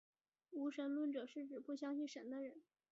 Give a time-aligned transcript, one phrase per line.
[0.49, 2.63] 无神论者是指不相信神的人。